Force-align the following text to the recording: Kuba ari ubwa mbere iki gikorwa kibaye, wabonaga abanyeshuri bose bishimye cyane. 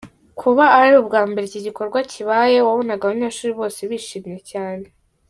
Kuba 0.39 0.63
ari 0.77 0.89
ubwa 1.01 1.21
mbere 1.29 1.43
iki 1.47 1.61
gikorwa 1.67 1.99
kibaye, 2.11 2.57
wabonaga 2.67 3.01
abanyeshuri 3.05 3.51
bose 3.59 3.79
bishimye 3.89 4.39
cyane. 4.51 4.85